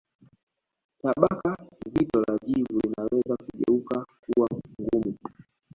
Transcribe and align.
Tabaka 1.01 1.51
zito 1.91 2.19
la 2.19 2.37
jivu 2.45 2.79
linaweza 2.79 3.35
kugeuka 3.37 4.05
kuwa 4.25 4.47
ngumu 4.81 5.17